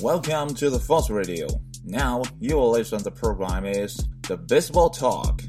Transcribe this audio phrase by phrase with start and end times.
[0.00, 1.46] Welcome to the Force Radio.
[1.84, 3.02] Now you will listen.
[3.02, 5.40] The program is the Baseball Talk.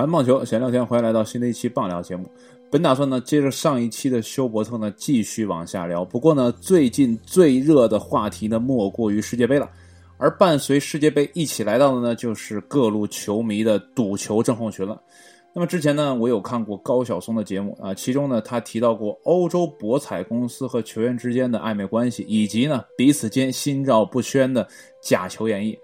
[0.00, 2.24] 谈棒球，闲聊天，欢迎来到新的一期棒聊节目。
[2.70, 6.02] 本打算呢，接着上一期的休伯特呢，继续往下聊。
[6.02, 9.68] 不过呢，最近最热的话题呢，莫过于世界杯了。
[10.16, 14.98] 而伴随世界杯一起来到的呢，就是各路球迷的赌球症候群了。
[15.54, 24.66] 那么之前呢，我有看过高晓松的节目啊，其中呢，他提到过欧洲博彩公司和球员之间的暧昧关系，以及呢，彼此间心照不宣的
[25.02, 25.76] 假球演绎。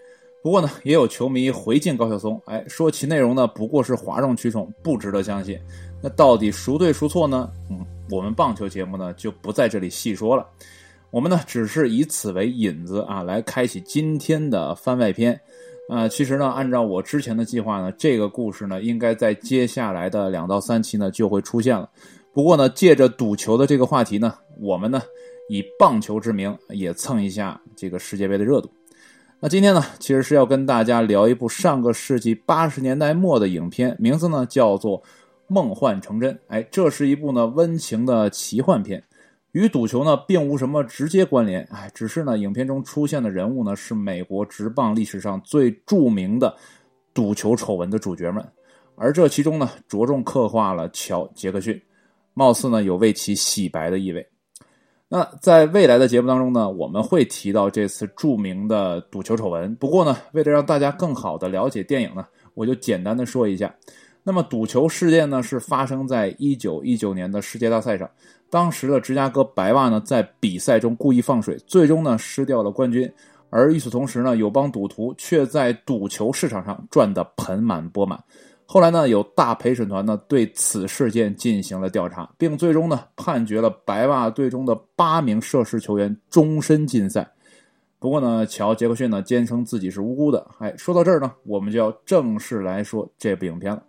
[0.46, 5.58] 不过呢，也有球迷回敬高晓松，哎，说其内容呢不过是哗众取宠，不值得相信。
[6.00, 7.50] 那到底孰对孰错呢？
[7.68, 10.46] 嗯，我们棒球节目呢就不在这里细说了。
[11.10, 15.36] 我们呢只是以此为引子啊，来开启今天的番外篇。
[15.88, 21.90] 啊，其实呢，按照我之前的计划呢，这个故事呢应该在接下来的两到三期呢就会出现了。
[22.32, 25.02] 不过呢，借着赌球的这个话题呢，我们呢
[25.48, 28.70] 以棒球之名也蹭一下这个世界杯的热度。
[29.38, 34.98] 那今天呢，其实是要跟大家聊一部上个世纪八十年代末的影片，名字呢叫做
[35.46, 36.34] 《梦幻成真》。
[36.48, 39.04] 哎，这是一部呢温情的奇幻片，
[39.52, 41.62] 与赌球呢并无什么直接关联。
[41.70, 46.56] 哎，只是呢影片中出现的人物呢是美国职棒历史上最著名的
[47.12, 48.42] 赌球丑闻的主角们，
[48.96, 51.78] 而这其中呢着重刻画了乔·杰克逊，
[52.32, 54.26] 貌似呢有为其洗白的意味。
[55.08, 59.72] 那在未来的节目当中呢，我们会提到这次著名的赌球丑闻。
[59.76, 63.72] 不过呢，为了让大家更好的了解电影呢，我就简单的说一下。
[64.24, 68.10] 那么赌球事件呢，是发生在一九一九年的世界大赛上。
[68.50, 73.08] 当时的芝加哥白袜呢，在比赛中故意放水，最终呢失掉了冠军。
[73.48, 78.20] 而与此同时呢，有帮赌徒却在赌球市场上赚得盆满钵满。
[78.68, 87.26] 后来呢，有大陪审团呢对此事件进行了调查，并最终呢判决了白袜队中的八名涉事球员终身禁赛。
[87.98, 90.46] 不过呢，乔·杰克逊呢坚称自己是无辜的。
[90.58, 93.82] 哎，说到这儿呢，我们就要正式来说这部影片了。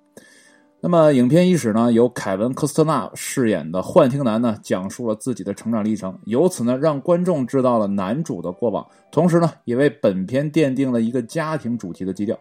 [0.79, 12.37] 那么，影片伊始呢，由凯文·科斯特纳饰演的幻听男呢，讲述了自己的成长历程，由此呢让观众知道了男主的过往，同时呢也为本片奠定了一个家庭主题的基调。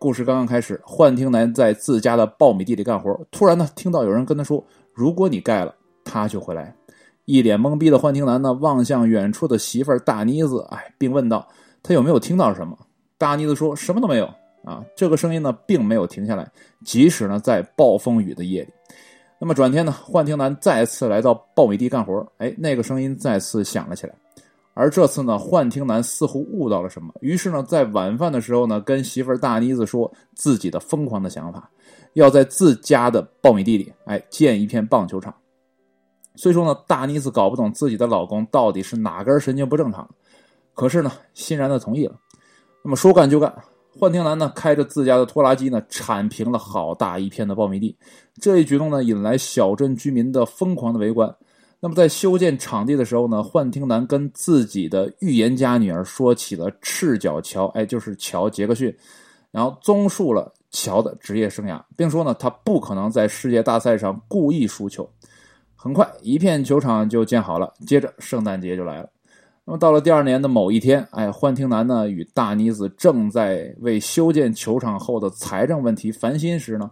[0.00, 6.74] 故事刚刚开始，幻听男在自家的苞米地里干活，突然呢，听到有人跟他说：“如果你盖了，他就会来。”
[7.26, 11.46] 一脸懵逼的幻听男呢，望向远处的媳妇儿大妮子，哎，并问道
[11.84, 12.78] ：“他有没有听到什么？”
[13.18, 14.24] 大妮子说什么都没有
[14.64, 14.82] 啊。
[14.96, 16.50] 这个声音呢，并没有停下来，
[16.82, 18.72] 即使呢，在暴风雨的夜里。
[19.38, 24.14] 那么转天呢，幻听男再次来到苞米地干活，哎，那个声音再次响了起来。
[24.80, 31.70] 而这次呢，幻听男似乎悟到了什么，于是呢，在晚饭的时候呢，跟媳妇儿大妮子说自己的疯狂的想法，
[32.14, 35.34] 要在自家的苞米地里，哎，建一片棒球场。
[36.34, 40.08] 虽说呢，大妮子搞不懂自己的老公到底是哪根神经不正常，
[40.72, 42.14] 可是呢，欣然的同意了。
[42.82, 43.54] 那么说干就干，
[43.98, 47.94] 幻听男呢，开着自家的拖拉机呢，铲平了好大一片的苞米地。
[48.40, 51.36] 这一举动呢，引来小镇居民的疯狂的围观。
[51.82, 58.94] 那么在修建场地的时候呢，幻听男跟自己的预言家女儿说起了赤脚乔，哎，就是乔·杰克逊，
[59.50, 65.08] 然后综述了乔的职业生涯，并说呢，他不可能在世界大赛上故意输球。
[65.74, 67.72] 很快，一片球场就建好了。
[67.86, 69.08] 接着，圣诞节就来了。
[69.64, 76.90] 那么到了第二年的某一天，哎，幻听男呢与大妮子正在为修建球场后的财政问题烦心时呢。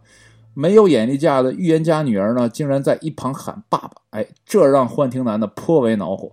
[0.59, 6.33] 没有眼力架的预言家女儿呢，竟然在一旁喊“爸爸”，哎，这让幻听男呢颇为恼火。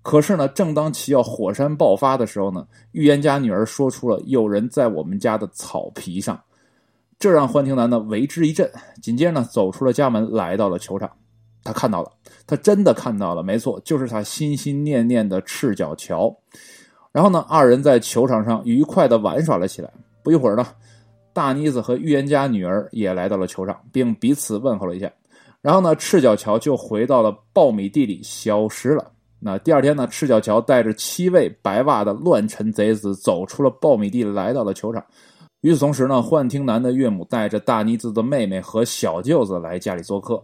[0.00, 6.40] 可是呢，正当其要火山爆发的时候呢，预言家女儿说出了“有人在我们家的草皮上”，
[7.20, 8.66] 这让幻听男呢为之一振。
[9.02, 11.10] 紧接着呢，走出了家门，来到了球场。
[11.62, 12.10] 他看到了，
[12.46, 16.34] 他真的看到了，没错，就是他心心念念的赤脚桥。
[17.12, 19.92] 然后呢，二人在球场上愉快的玩耍了起来。
[20.22, 20.66] 不一会儿呢。
[21.36, 25.12] 大妮子和预言家女儿也来到了球场，并彼此问候了一下。
[25.60, 29.12] 然后呢，赤脚桥就回到了苞米地里消失了。
[29.38, 35.04] 那第二天呢，赤脚桥带着七位白袜的乱臣贼子走出了苞米地，来到了球场。
[35.60, 40.42] 与此同时呢，幻听男的岳母带着大妮子的妹妹和小舅子来家里做客。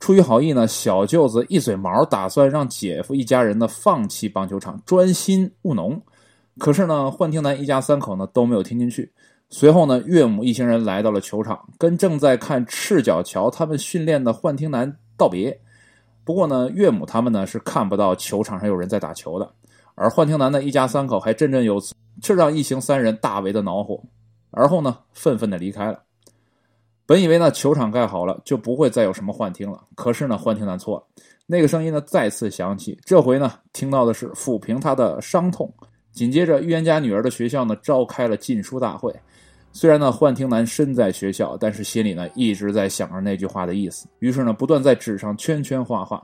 [0.00, 6.02] 出于好意呢，小舅子一嘴毛打算让姐夫一家人呢放弃棒球场，专心务农。
[6.58, 9.12] 可是呢，幻听男一家三口呢都没有听进去。
[9.54, 15.60] 随后呢，岳母一行人来到了球场，跟正在看赤脚桥他们训练的幻听男道别。
[16.24, 19.52] 不过呢，岳母他们呢是看不到球场上有人在打球的，
[19.94, 24.02] 而幻听男的一家三口还振振有词，这让一行三人大为的恼火。
[24.52, 26.02] 而后呢，愤愤的离开了。
[27.04, 31.22] 本以为呢球场盖好了就不会再有什么幻听了，可是呢，幻听男错了。
[31.46, 35.70] 那个声音呢再次响起，这回呢听到的是抚平他的伤痛。
[36.10, 39.14] 紧接着，预言家女儿的学校呢召开了禁书大会。
[39.72, 44.06] 虽然呢幻听男身在学校，但是心里呢一直在想着那句话的意思。
[44.18, 46.22] 于是呢，不断在纸上圈圈画画。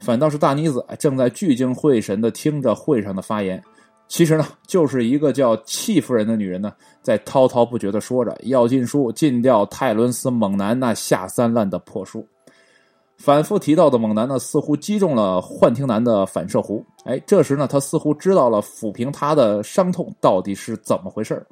[0.00, 3.62] 反倒是大妮子正在聚精会神地听着会上的发言。
[4.08, 6.72] 其实呢，就是一个叫戚夫人的女人呢，
[7.02, 12.26] 在滔滔不绝地说着要禁书、禁掉泰伦斯猛男那下三滥的破书。
[13.18, 16.82] 反复提到的猛男呢，似乎击中了幻听男的反射弧。
[17.04, 21.44] 哎，这时呢，他似乎知道了抚平他的伤痛到底是怎么回事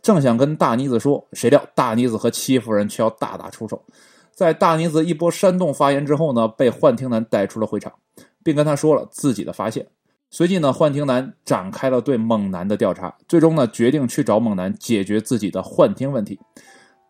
[0.00, 3.80] 正想跟大妮子说，谁料大妮子和戚夫人却要大打出手。
[4.32, 7.92] 在大妮子一波煽动发言之后呢，被幻听男带出了会场，
[8.42, 9.86] 并跟他说了自己的发现。
[10.30, 16.40] 随即呢，幻听男展开了对猛男的调查，最终呢，决定去找猛男解决自己的幻听问题。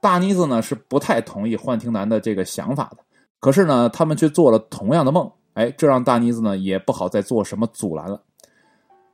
[0.00, 3.04] 大妮子呢是不太同意幻听男的这个想法的，
[3.40, 8.20] 可是呢，他们却做了同样的梦，哎，这让大妮子呢也不好再做什么阻拦了。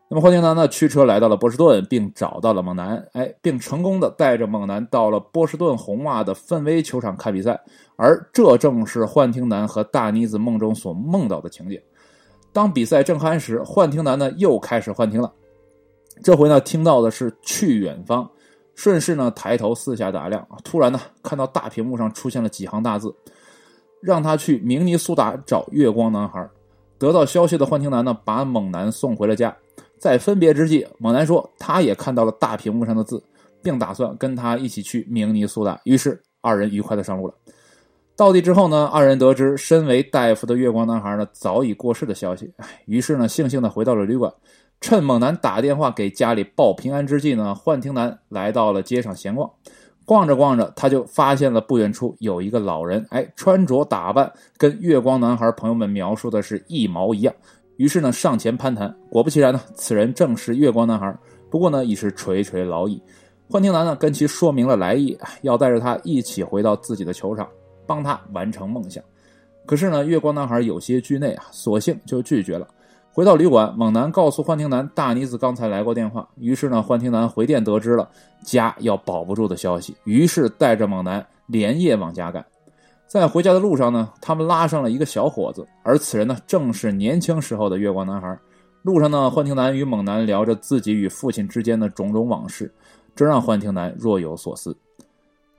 [0.09, 7.61] 那么幻听男呢驱车来到了波士顿，并找到了猛男，哎，并成功的带着猛男到了波士顿红袜的奋威球场看比赛，
[7.97, 11.81] 而这正是幻听男和大妮子梦中所梦到的情景。
[12.53, 15.33] 当比赛正酣时，幻听男呢又开始幻听了。
[16.23, 18.29] 这回呢，听到的是去远方。
[18.75, 23.15] 顺势呢，抬头四下打量，突然呢，看到大屏幕上出现了几行大字，
[24.03, 26.49] 让他去明尼苏达找月光男孩。
[26.99, 29.55] 得到消息的幻听男呢，把猛男送回了家。
[29.99, 33.23] 在分别之际，猛男说他也看到了大屏幕上的字，
[33.63, 35.81] 并打算跟他一起去明尼苏达。
[35.85, 37.35] 于是二人愉快的上路了。
[38.15, 42.51] 到地之后呢，二人得知身为大夫的月光男孩呢早已过世的消息，
[42.87, 44.33] 于是呢悻悻的回到了旅馆。
[44.81, 49.51] 趁猛男打电话给家里报平安之际呢，幻听男来到了街上闲逛。
[50.07, 57.35] 逛着逛着，他就发现了不远处有一个老人，哎，穿着打扮跟月光男孩朋友们描述的是一毛一样。
[57.77, 61.15] 于是呢上前攀谈，果不其然呢，此人正是月光男孩，
[61.51, 63.03] 不过呢已是垂垂老矣。
[63.51, 67.47] 幻听男呢跟其说明了来意，要带着他一起回到自己的球场。
[67.89, 69.01] 帮他完成梦想，
[69.65, 72.67] 可是呢，月光男孩有些惧内啊，索性就拒绝了。
[73.17, 76.29] 回到旅馆，猛男告诉幻听男，大妮子刚才来过电话。
[76.37, 78.07] 于是呢，幻听男回电得知了
[78.45, 82.45] 家要保不住的消息，于是带着猛男连夜往家赶。
[83.07, 88.39] 在回家的路上呢，他们拉上了一个小伙子，而此人呢，正是年轻时候的月光男孩。
[88.83, 92.71] 路上呢，幻听男与猛男聊着自己与父亲之间的种种往事，
[93.15, 94.77] 这让幻听男若有所思。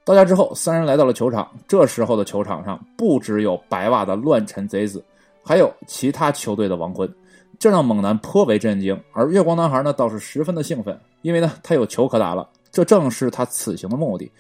[0.06, 1.50] 到家之后，三人来到了球场。
[1.68, 5.04] 这时候的球场上不只有白袜的乱臣贼子，
[5.44, 7.12] 还有其他球队的亡魂，
[7.60, 9.00] 这让猛男颇为震惊。
[9.14, 12.48] 而月光男孩呢，倒是十分的兴奋，因为呢，他有球可打了。
[12.72, 14.32] 这正是他此行的目的。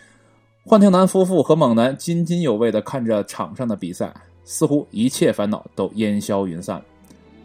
[0.64, 6.82] 幻听男夫妇和猛男津津有味地看着场上的比赛，似乎一切烦恼都烟消云散。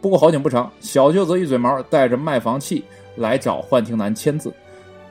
[0.01, 2.83] 不过好景不长，小舅子一嘴毛带着卖房契
[3.15, 4.53] 来找幻听男签字，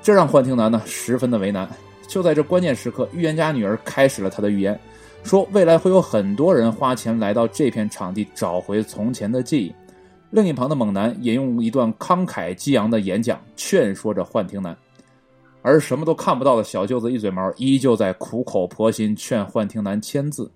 [0.03, 1.69] 这让幻听男呢十分的为难。
[2.07, 4.79] 就在这关键时刻，预言家女儿开始了她的预言，
[5.25, 9.75] 说未来会有很多人花钱来到这片场地找回从前的记忆。
[10.33, 14.75] 另一旁的猛男也用一段慷慨激昂的演讲劝说着幻听男，
[15.61, 20.51] 而什么都看不到的小舅子一嘴毛依旧在苦口婆心劝幻听男签字。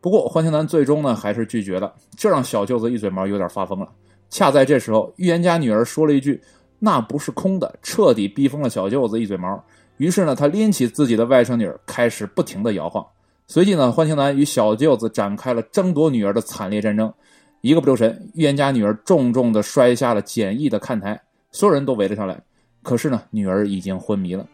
[0.00, 3.86] 不过幻听男最终呢还是拒绝了，这让小舅子一嘴毛有点发疯了。
[4.30, 6.40] 恰在这时候，预言家女儿说了一句
[6.80, 9.62] ：“那不是空的”，彻底逼疯了小舅子一嘴毛。
[9.98, 13.06] 于是呢，他拎起自己的外甥女儿，开始不停的摇晃。
[13.46, 17.12] 随即呢，幻听男与小舅子展开了争夺女儿的惨烈战争。
[17.60, 22.40] 一个不留神，预言家女儿重重的摔下了简易的看台，所有人都围了上来。
[22.82, 24.46] 可是呢，女儿已经昏迷了。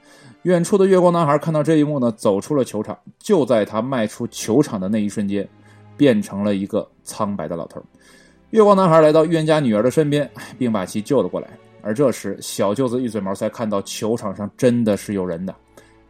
[0.42, 2.98] 远处的月光男孩看到这一幕呢，走出了球场。
[3.18, 5.48] 就在他迈出球场的那一瞬间，
[5.96, 7.80] 变成了一个苍白的老头。
[8.50, 11.48] 月光男孩来到预言家女儿的身边，并把其救了过来。
[11.82, 15.54] 而这时，小舅子一嘴毛才看到球场上真的是有人的，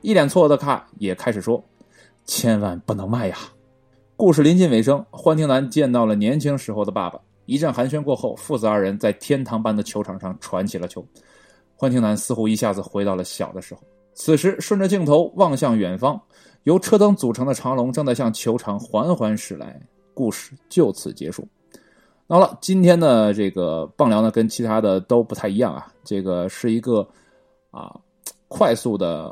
[0.01, 1.63] 一脸错愕的看也开始说
[2.25, 3.37] ：“千万不能卖呀！”
[4.19, 7.21] 故事临近尾声，幻听男见到了年轻时候的爸爸。
[7.45, 11.07] 一阵寒暄过后，父子二人在天堂般的球场上传起了球。
[11.77, 13.83] 幻听男似乎一下子回到了小的时候。
[14.15, 16.19] 此时，顺着镜头望向远方，
[16.63, 19.79] 由车灯组成的长龙正在向球场缓缓驶来。
[20.15, 21.47] 故事就此结束。
[22.27, 27.07] 好了，今天的这个棒聊呢，跟其他的都不太一样啊，这个是一个
[27.71, 27.95] 啊
[28.49, 29.31] 快速的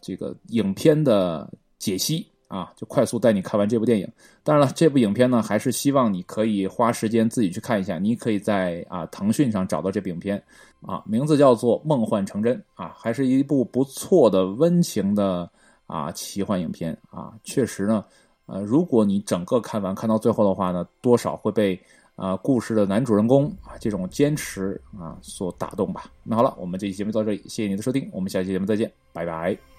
[0.00, 1.46] 这个影片的
[1.78, 4.06] 解析啊，就快速带你看完这部电影。
[4.44, 7.98] 当然了，这部影片呢，还是希望你可以花时间自己去看一下。
[7.98, 10.36] 你可以在啊腾讯上找到这部影片
[10.82, 15.50] 啊，名字叫做《梦幻成真》啊，还是一部不错的温情的
[15.86, 17.32] 啊奇幻影片啊。
[17.42, 18.04] 确实呢，
[18.44, 21.80] 呃，如果你整个看完看到最后的话呢，多少会被。
[22.14, 26.04] 啊，故事的男主人公啊，这种坚持啊，所打动吧。
[26.22, 29.71] 那好了，我们这期节目到这里，谢谢您的收听，我们下期节目再见，拜拜。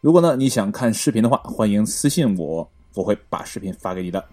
[0.00, 4.24] 如果呢你想看视频的话，欢迎私信我，我会把视频发给你的。